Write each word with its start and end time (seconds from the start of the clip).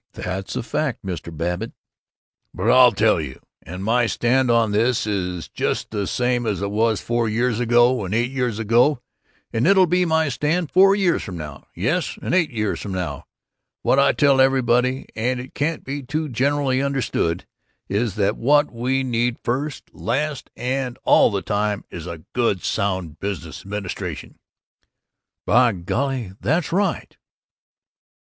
"That's 0.13 0.55
a 0.55 0.63
fact, 0.63 1.05
Mr. 1.05 1.31
Babbitt." 1.31 1.73
"But 2.55 2.71
I'll 2.71 2.91
tell 2.91 3.21
you 3.21 3.39
and 3.61 3.83
my 3.83 4.07
stand 4.07 4.49
on 4.49 4.71
this 4.71 5.05
is 5.05 5.47
just 5.47 5.91
the 5.91 6.07
same 6.07 6.47
as 6.47 6.59
it 6.63 6.71
was 6.71 6.99
four 6.99 7.29
years 7.29 7.59
ago, 7.59 8.03
and 8.03 8.11
eight 8.15 8.31
years 8.31 8.57
ago, 8.57 8.99
and 9.53 9.67
it'll 9.67 9.85
be 9.85 10.03
my 10.05 10.27
stand 10.29 10.71
four 10.71 10.95
years 10.95 11.21
from 11.21 11.37
now 11.37 11.67
yes, 11.75 12.17
and 12.19 12.33
eight 12.33 12.49
years 12.49 12.81
from 12.81 12.93
now! 12.93 13.27
What 13.83 13.99
I 13.99 14.11
tell 14.11 14.41
everybody, 14.41 15.07
and 15.15 15.39
it 15.39 15.53
can't 15.53 15.83
be 15.83 16.01
too 16.01 16.29
generally 16.29 16.81
understood, 16.81 17.45
is 17.87 18.15
that 18.15 18.37
what 18.37 18.71
we 18.73 19.03
need 19.03 19.37
first, 19.43 19.93
last, 19.93 20.49
and 20.57 20.97
all 21.03 21.29
the 21.29 21.43
time 21.43 21.85
is 21.91 22.07
a 22.07 22.23
good, 22.33 22.63
sound 22.63 23.19
business 23.19 23.61
administration!" 23.61 24.39
"By 25.45 25.73
golly, 25.73 26.31
that's 26.41 26.71
right!" 26.71 27.15